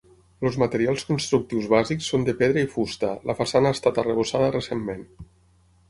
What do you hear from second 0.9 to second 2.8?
constructius bàsics són de pedra i